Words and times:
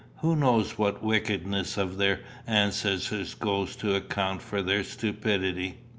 Who 0.21 0.35
knows 0.35 0.79
what 0.79 1.03
wickedness 1.03 1.77
of 1.77 1.97
their 1.97 2.21
ancestors 2.47 3.35
goes 3.35 3.75
to 3.75 3.93
account 3.93 4.41
for 4.41 4.63
their 4.63 4.83
stupidity? 4.83 5.77